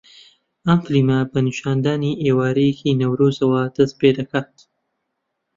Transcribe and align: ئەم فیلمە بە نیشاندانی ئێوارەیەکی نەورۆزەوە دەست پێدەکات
ئەم 0.67 0.79
فیلمە 0.85 1.19
بە 1.31 1.39
نیشاندانی 1.47 2.19
ئێوارەیەکی 2.23 2.97
نەورۆزەوە 3.01 3.61
دەست 3.75 3.95
پێدەکات 4.01 4.51